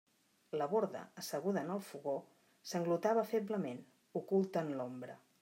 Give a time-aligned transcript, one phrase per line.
[0.59, 2.15] La Borda, asseguda en el fogó,
[2.71, 3.87] sanglotava feblement,
[4.23, 5.21] oculta en l'ombra.